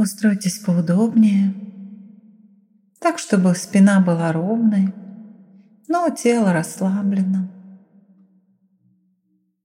Устройтесь 0.00 0.60
поудобнее, 0.60 1.52
так, 3.00 3.18
чтобы 3.18 3.54
спина 3.54 4.00
была 4.00 4.32
ровной, 4.32 4.94
но 5.88 6.08
тело 6.08 6.54
расслаблено. 6.54 7.50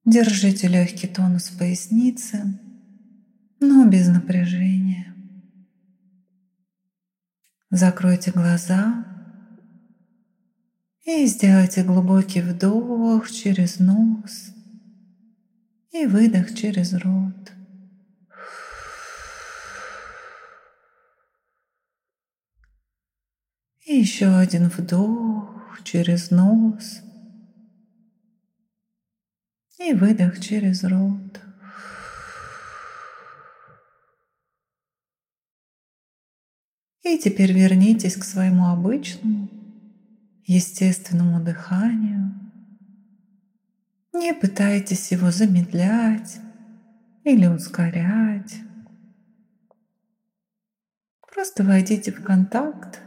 Держите 0.03 0.67
легкий 0.67 1.07
тонус 1.07 1.47
в 1.47 1.57
пояснице, 1.57 2.59
но 3.61 3.87
без 3.87 4.09
напряжения. 4.09 5.15
Закройте 7.69 8.31
глаза 8.31 9.05
и 11.05 11.25
сделайте 11.27 11.81
глубокий 11.81 12.41
вдох 12.41 13.31
через 13.31 13.79
нос 13.79 14.53
и 15.93 16.05
выдох 16.05 16.53
через 16.53 16.91
рот. 16.91 17.54
И 23.85 23.99
еще 23.99 24.35
один 24.35 24.67
вдох 24.69 25.79
через 25.83 26.31
нос 26.31 27.01
и 29.77 29.93
выдох 29.93 30.39
через 30.39 30.83
рот. 30.83 31.39
И 37.03 37.19
теперь 37.19 37.53
вернитесь 37.53 38.15
к 38.15 38.23
своему 38.23 38.69
обычному, 38.69 39.49
естественному 40.45 41.43
дыханию. 41.43 42.33
Не 44.13 44.33
пытайтесь 44.33 45.11
его 45.11 45.29
замедлять 45.29 46.39
или 47.23 47.45
ускорять. 47.45 48.55
Просто 51.31 51.63
войдите 51.63 52.11
в 52.11 52.23
контакт 52.23 53.04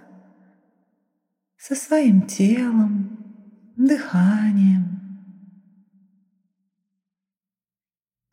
со 1.59 1.75
своим 1.75 2.23
телом, 2.23 3.19
дыханием. 3.77 5.01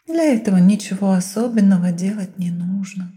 Для 0.06 0.24
этого 0.34 0.58
ничего 0.58 1.12
особенного 1.14 1.92
делать 1.92 2.38
не 2.38 2.52
нужно. 2.52 3.12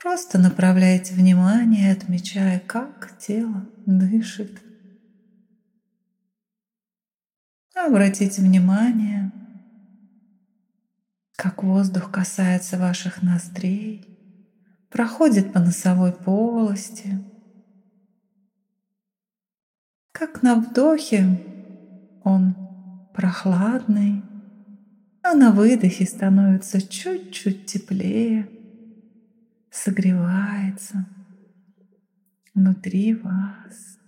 Просто 0.00 0.38
направляйте 0.38 1.14
внимание, 1.14 1.92
отмечая, 1.92 2.58
как 2.60 3.16
тело 3.18 3.68
дышит. 3.86 4.60
Обратите 7.74 8.42
внимание, 8.42 9.30
как 11.36 11.62
воздух 11.62 12.10
касается 12.10 12.78
ваших 12.78 13.22
ноздрей, 13.22 14.04
проходит 14.90 15.52
по 15.52 15.60
носовой 15.60 16.12
полости, 16.12 17.22
как 20.18 20.42
на 20.42 20.54
вдохе 20.54 21.44
он 22.24 22.54
прохладный, 23.12 24.22
а 25.22 25.34
на 25.34 25.52
выдохе 25.52 26.06
становится 26.06 26.80
чуть-чуть 26.80 27.66
теплее, 27.66 28.48
согревается 29.70 31.06
внутри 32.54 33.14
вас. 33.14 33.98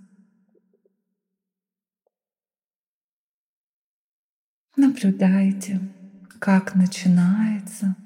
Наблюдайте, 4.77 5.79
как 6.39 6.75
начинается, 6.75 7.97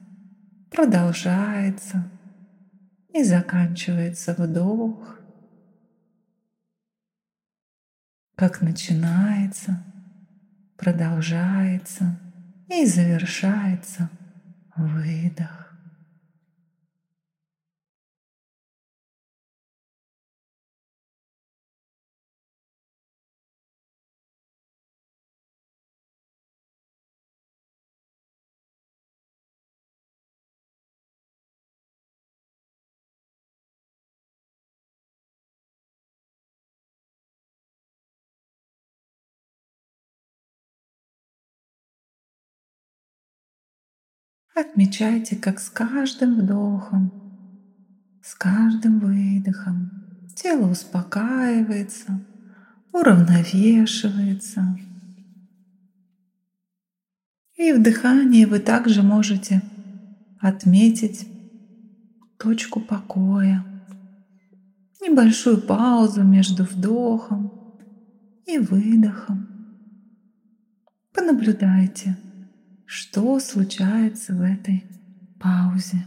продолжается 0.70 2.10
и 3.14 3.22
заканчивается 3.22 4.34
вдох, 4.36 5.21
как 8.42 8.60
начинается, 8.60 9.80
продолжается 10.76 12.18
и 12.68 12.84
завершается 12.84 14.10
выдох. 14.74 15.61
Отмечайте, 44.54 45.34
как 45.36 45.58
с 45.60 45.70
каждым 45.70 46.34
вдохом, 46.34 47.10
с 48.22 48.34
каждым 48.34 48.98
выдохом 49.00 49.90
тело 50.36 50.70
успокаивается, 50.70 52.20
уравновешивается. 52.92 54.78
И 57.56 57.72
в 57.72 57.82
дыхании 57.82 58.44
вы 58.44 58.58
также 58.58 59.02
можете 59.02 59.62
отметить 60.38 61.26
точку 62.38 62.80
покоя, 62.80 63.64
небольшую 65.00 65.62
паузу 65.62 66.24
между 66.24 66.64
вдохом 66.64 67.80
и 68.44 68.58
выдохом. 68.58 69.48
Понаблюдайте– 71.14 72.18
что 72.92 73.40
случается 73.40 74.34
в 74.34 74.42
этой 74.42 74.84
паузе. 75.40 76.04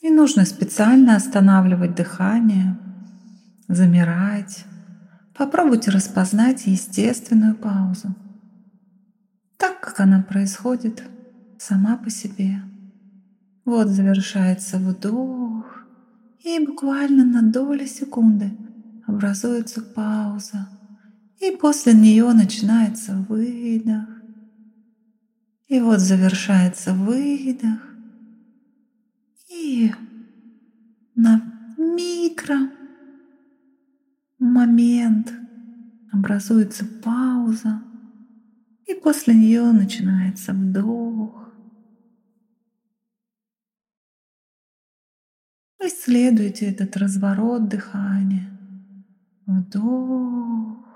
Не 0.00 0.10
нужно 0.10 0.44
специально 0.44 1.16
останавливать 1.16 1.96
дыхание, 1.96 2.78
замирать. 3.66 4.64
Попробуйте 5.36 5.90
распознать 5.90 6.66
естественную 6.66 7.56
паузу, 7.56 8.14
так 9.56 9.80
как 9.80 10.00
она 10.00 10.22
происходит 10.22 11.02
сама 11.58 11.96
по 11.96 12.10
себе. 12.10 12.62
Вот 13.64 13.88
завершается 13.88 14.78
вдох, 14.78 15.84
и 16.44 16.64
буквально 16.64 17.24
на 17.24 17.42
доли 17.42 17.86
секунды 17.86 18.56
образуется 19.06 19.82
пауза, 19.82 20.68
и 21.40 21.50
после 21.56 21.92
нее 21.92 22.32
начинается 22.32 23.14
выдох. 23.28 24.08
И 25.66 25.80
вот 25.80 25.98
завершается 25.98 26.94
выдох, 26.94 27.87
на 31.14 31.42
микро. 31.76 32.70
Момент. 34.38 35.32
Образуется 36.10 36.86
пауза, 37.04 37.82
и 38.86 38.94
после 38.94 39.34
нее 39.34 39.72
начинается 39.72 40.54
вдох. 40.54 41.52
Исследуйте 45.80 46.70
этот 46.70 46.96
разворот 46.96 47.68
дыхания. 47.68 48.50
Вдох, 49.46 50.86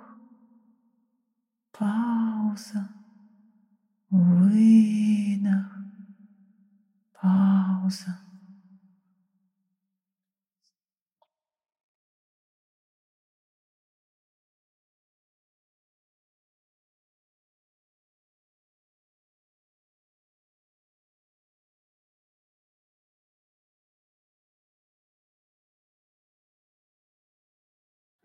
пауза, 1.73 2.89
выдох. 4.09 5.67
Пауза. 7.21 8.19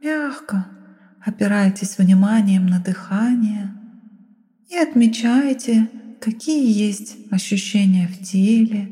Мягко 0.07 0.65
опирайтесь 1.19 1.97
вниманием 1.97 2.65
на 2.65 2.79
дыхание 2.79 3.73
и 4.69 4.77
отмечайте, 4.77 5.89
какие 6.21 6.71
есть 6.71 7.17
ощущения 7.29 8.07
в 8.07 8.23
теле, 8.23 8.89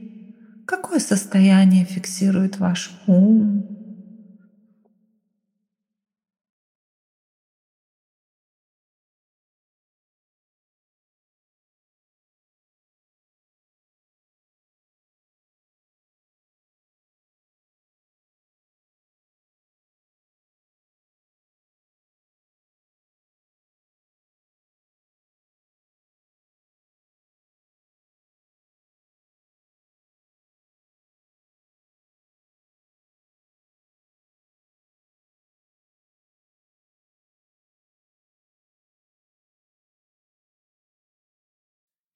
какое 0.67 0.99
состояние 0.99 1.85
фиксирует 1.85 2.59
ваш 2.59 2.91
ум. 3.07 3.74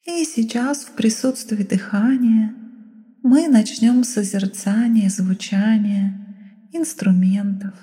И 0.05 0.23
сейчас 0.23 0.85
в 0.85 0.93
присутствии 0.93 1.63
дыхания 1.63 2.55
мы 3.21 3.49
начнем 3.49 4.03
созерцание 4.05 5.09
звучания 5.09 6.15
инструментов. 6.71 7.73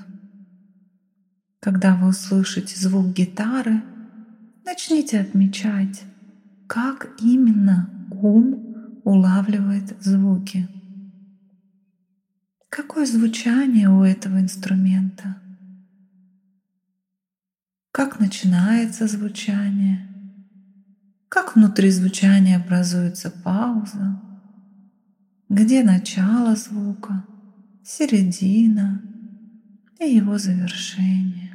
Когда 1.61 1.95
вы 1.95 2.09
услышите 2.09 2.75
звук 2.79 3.13
гитары, 3.13 3.83
начните 4.65 5.21
отмечать, 5.21 6.05
как 6.67 7.11
именно 7.21 8.09
ум 8.11 9.01
улавливает 9.05 10.03
звуки. 10.03 10.69
Какое 12.71 13.05
звучание 13.05 13.91
у 13.91 14.03
этого 14.03 14.41
инструмента? 14.41 15.41
Как 17.93 18.21
начинается 18.21 19.07
звучание? 19.07 20.16
Как 21.29 21.57
внутри 21.57 21.91
звучания 21.91 22.57
образуется 22.57 23.31
пауза, 23.31 24.21
где 25.49 25.83
начало 25.83 26.57
звука, 26.57 27.25
середина 27.85 29.03
и 29.99 30.05
его 30.15 30.39
завершение. 30.39 31.46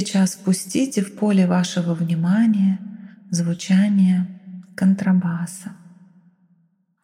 Сейчас 0.00 0.32
впустите 0.32 1.02
в 1.02 1.14
поле 1.16 1.46
вашего 1.46 1.92
внимания 1.92 2.78
звучание 3.28 4.26
контрабаса. 4.74 5.76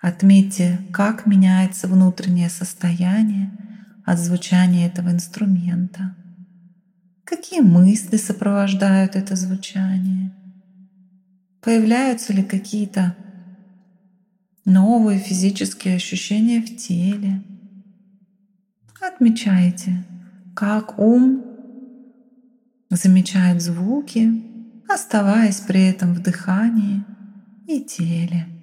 Отметьте, 0.01 0.81
как 0.95 1.27
меняется 1.27 1.89
внутреннее 1.89 2.49
состояние 2.49 3.51
от 4.07 4.19
звучания 4.19 4.87
этого 4.87 5.11
инструмента. 5.11 6.17
Какие 7.25 7.61
мысли 7.61 8.17
сопровождают 8.17 9.15
это 9.15 9.37
звучание? 9.37 10.35
Появляются 11.61 12.33
ли 12.33 12.43
какие-то 12.43 13.15
новые 14.65 15.19
физические 15.19 15.97
ощущения 15.97 16.63
в 16.63 16.77
теле? 16.79 17.43
Отмечайте, 19.03 20.03
как 20.55 20.99
ум 20.99 21.46
замечает 22.97 23.63
звуки, 23.63 24.43
оставаясь 24.89 25.61
при 25.61 25.89
этом 25.89 26.15
в 26.15 26.21
дыхании 26.21 27.05
и 27.67 27.81
теле. 27.81 28.56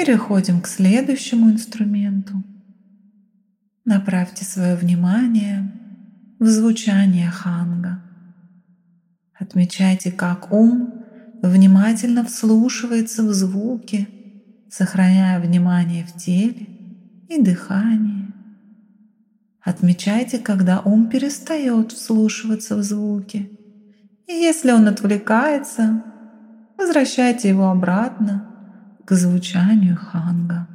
Переходим 0.00 0.62
к 0.62 0.66
следующему 0.66 1.50
инструменту. 1.50 2.42
Направьте 3.84 4.46
свое 4.46 4.74
внимание 4.74 5.70
в 6.38 6.46
звучание 6.46 7.30
ханга. 7.30 8.02
Отмечайте, 9.38 10.10
как 10.10 10.52
ум 10.52 11.04
внимательно 11.42 12.24
вслушивается 12.24 13.22
в 13.24 13.34
звуки, 13.34 14.08
сохраняя 14.70 15.38
внимание 15.38 16.06
в 16.06 16.18
теле 16.18 16.66
и 17.28 17.42
дыхании. 17.42 18.32
Отмечайте, 19.60 20.38
когда 20.38 20.80
ум 20.80 21.10
перестает 21.10 21.92
вслушиваться 21.92 22.74
в 22.76 22.82
звуки. 22.82 23.50
И 24.26 24.32
если 24.32 24.72
он 24.72 24.88
отвлекается, 24.88 26.02
возвращайте 26.78 27.50
его 27.50 27.68
обратно 27.68 28.49
к 29.04 29.14
звучанию 29.14 29.96
ханга. 29.96 30.68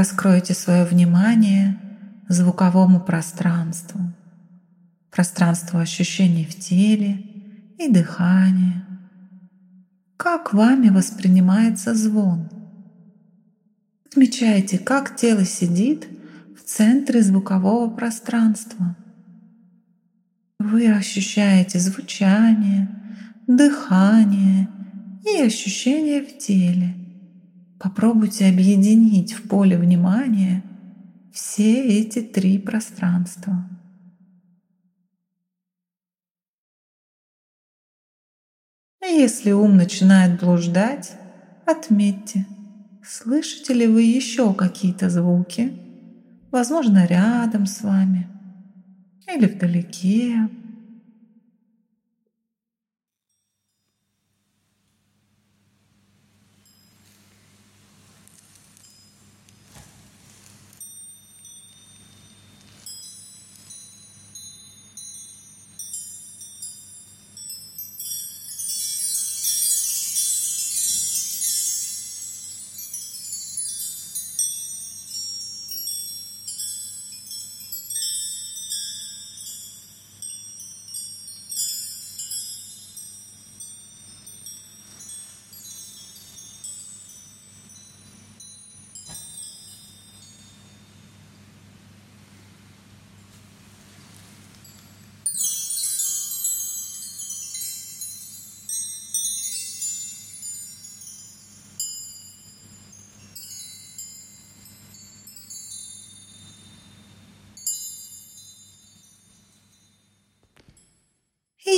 Раскройте 0.00 0.54
свое 0.54 0.86
внимание 0.86 1.78
звуковому 2.26 3.00
пространству, 3.00 4.00
пространству 5.10 5.78
ощущений 5.78 6.46
в 6.46 6.58
теле 6.58 7.22
и 7.78 7.86
дыхания. 7.86 8.86
Как 10.16 10.54
вами 10.54 10.88
воспринимается 10.88 11.94
звон? 11.94 12.48
Отмечайте, 14.06 14.78
как 14.78 15.16
тело 15.16 15.44
сидит 15.44 16.08
в 16.58 16.62
центре 16.64 17.22
звукового 17.22 17.90
пространства. 17.90 18.96
Вы 20.58 20.90
ощущаете 20.90 21.78
звучание, 21.78 22.88
дыхание 23.46 24.66
и 25.26 25.42
ощущения 25.42 26.22
в 26.22 26.38
теле. 26.38 26.94
Попробуйте 27.80 28.46
объединить 28.46 29.32
в 29.32 29.48
поле 29.48 29.78
внимания 29.78 30.62
все 31.32 31.82
эти 31.98 32.20
три 32.20 32.58
пространства. 32.58 33.66
Если 39.00 39.52
ум 39.52 39.78
начинает 39.78 40.38
блуждать, 40.38 41.12
отметьте, 41.64 42.46
слышите 43.02 43.72
ли 43.72 43.86
вы 43.86 44.02
еще 44.02 44.52
какие-то 44.52 45.08
звуки, 45.08 45.72
возможно, 46.50 47.06
рядом 47.06 47.64
с 47.64 47.80
вами 47.80 48.28
или 49.26 49.46
вдалеке. 49.46 50.50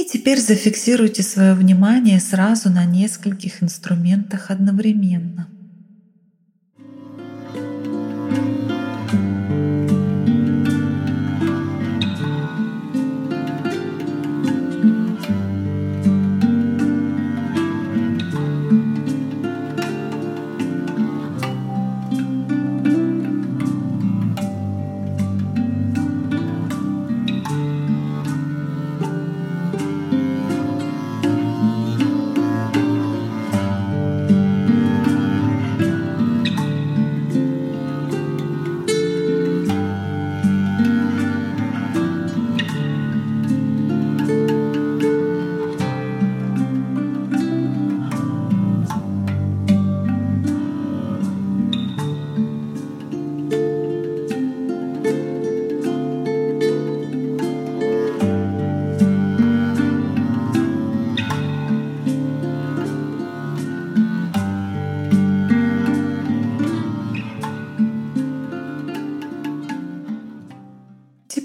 И 0.03 0.05
теперь 0.05 0.41
зафиксируйте 0.41 1.23
свое 1.23 1.55
внимание 1.55 2.19
сразу 2.19 2.69
на 2.71 2.85
нескольких 2.85 3.63
инструментах 3.63 4.51
одновременно. 4.51 5.49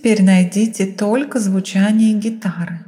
Теперь 0.07 0.23
найдите 0.23 0.85
только 0.85 1.37
звучание 1.37 2.13
гитары. 2.13 2.79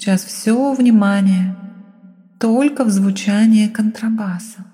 Сейчас 0.00 0.24
все 0.24 0.72
внимание 0.72 1.54
только 2.38 2.84
в 2.84 2.90
звучание 2.90 3.68
контрабаса. 3.68 4.64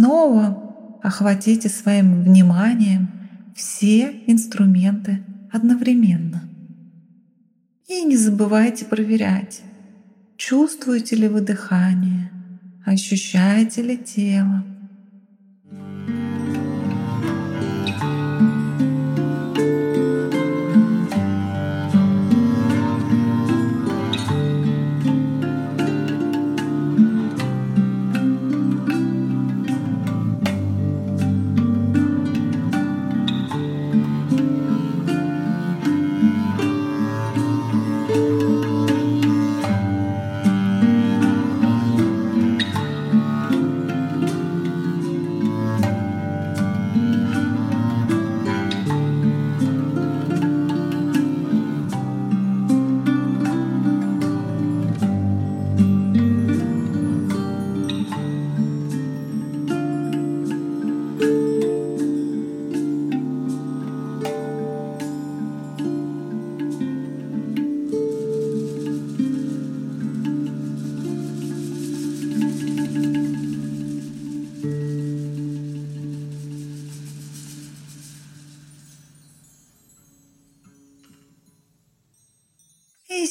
Снова 0.00 0.98
охватите 1.02 1.68
своим 1.68 2.22
вниманием 2.22 3.10
все 3.54 4.22
инструменты 4.26 5.22
одновременно. 5.52 6.42
И 7.86 8.02
не 8.04 8.16
забывайте 8.16 8.86
проверять, 8.86 9.60
чувствуете 10.38 11.16
ли 11.16 11.28
вы 11.28 11.42
дыхание, 11.42 12.30
ощущаете 12.86 13.82
ли 13.82 13.98
тело, 13.98 14.64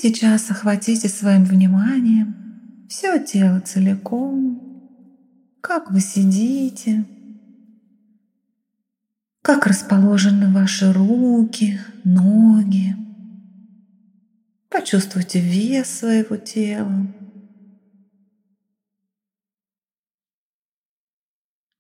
сейчас 0.02 0.50
охватите 0.50 1.10
своим 1.10 1.44
вниманием 1.44 2.86
все 2.88 3.20
тело 3.24 3.60
целиком, 3.60 4.62
как 5.62 5.92
вы 5.92 6.00
сидите, 6.00 7.06
как 9.42 9.68
расположены 9.68 10.54
ваши 10.54 10.92
руки, 10.94 11.80
ноги. 12.04 12.96
Почувствуйте 14.70 15.40
вес 15.40 15.90
своего 15.90 16.38
тела. 16.38 17.08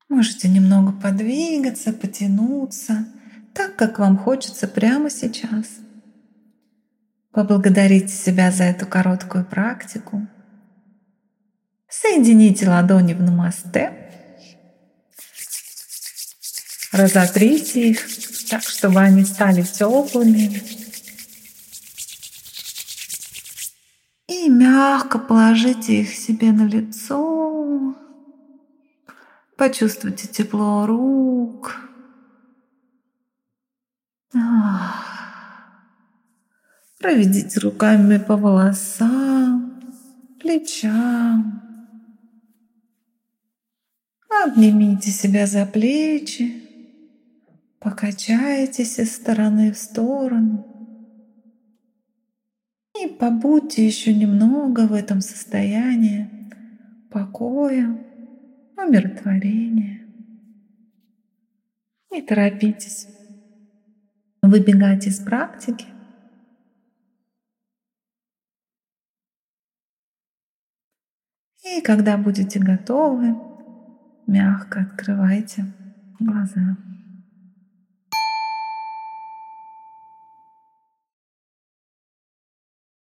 Можете 0.10 0.50
немного 0.50 0.92
подвигаться, 0.92 1.94
потянуться, 1.94 3.08
так, 3.54 3.76
как 3.76 4.00
вам 4.00 4.18
хочется 4.18 4.68
прямо 4.68 5.10
сейчас– 5.10 5.80
поблагодарите 7.40 8.10
себя 8.10 8.52
за 8.52 8.66
эту 8.66 8.86
короткую 8.86 9.46
практику. 9.46 10.28
Соедините 11.88 12.68
ладони 12.68 13.14
в 13.14 13.22
намасте. 13.22 13.94
Разотрите 16.92 17.92
их 17.92 18.00
так, 18.50 18.64
чтобы 18.64 19.00
они 19.00 19.24
стали 19.24 19.62
теплыми. 19.62 20.62
И 24.28 24.50
мягко 24.50 25.18
положите 25.18 26.02
их 26.02 26.14
себе 26.14 26.52
на 26.52 26.68
лицо. 26.68 27.96
Почувствуйте 29.56 30.28
тепло 30.28 30.86
рук. 30.86 31.78
Ах. 34.36 35.09
Проведите 37.00 37.62
руками 37.62 38.18
по 38.18 38.36
волосам, 38.36 39.82
плечам. 40.38 41.62
Обнимите 44.44 45.10
себя 45.10 45.48
за 45.48 45.66
плечи, 45.66 46.62
покачайтесь 47.80 49.00
из 49.00 49.16
стороны 49.16 49.72
в 49.72 49.78
сторону. 49.78 50.66
И 53.02 53.08
побудьте 53.08 53.86
еще 53.86 54.14
немного 54.14 54.86
в 54.86 54.94
этом 54.94 55.22
состоянии 55.22 56.30
покоя, 57.10 57.98
умиротворения. 58.76 60.06
Не 62.12 62.22
торопитесь 62.22 63.08
выбегать 64.42 65.08
из 65.08 65.20
практики– 65.20 65.86
И 71.70 71.82
когда 71.82 72.18
будете 72.18 72.60
готовы, 72.60 73.36
мягко 74.26 74.82
открывайте 74.82 75.66
глаза. 76.20 76.78